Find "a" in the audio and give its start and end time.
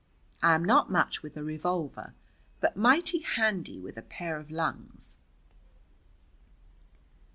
1.37-1.43, 3.97-4.01